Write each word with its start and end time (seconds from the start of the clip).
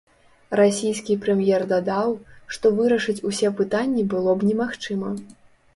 Расійскі 0.59 1.17
прэм'ер 1.25 1.65
дадаў, 1.73 2.15
што 2.57 2.73
вырашыць 2.79 3.19
усе 3.33 3.47
пытанні 3.61 4.03
было 4.17 4.31
б 4.43 4.53
немагчыма. 4.53 5.09